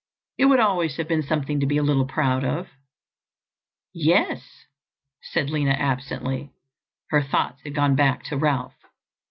It 0.39 0.45
would 0.45 0.59
always 0.59 0.97
have 0.97 1.07
been 1.07 1.21
something 1.21 1.59
to 1.59 1.67
be 1.67 1.77
a 1.77 1.83
little 1.83 2.07
proud 2.07 2.43
of." 2.43 2.67
"Yes," 3.93 4.43
said 5.21 5.51
Lina 5.51 5.73
absently; 5.73 6.49
her 7.11 7.21
thoughts 7.21 7.61
had 7.61 7.75
gone 7.75 7.95
back 7.95 8.23
to 8.23 8.35
Ralph. 8.35 8.73